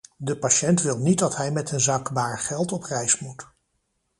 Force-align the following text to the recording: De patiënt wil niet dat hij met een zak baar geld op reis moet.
De 0.17 0.35
patiënt 0.37 0.81
wil 0.81 0.97
niet 0.97 1.19
dat 1.19 1.35
hij 1.35 1.51
met 1.51 1.71
een 1.71 1.79
zak 1.79 2.11
baar 2.11 2.39
geld 2.39 2.71
op 2.71 2.83
reis 2.83 3.19
moet. 3.19 3.47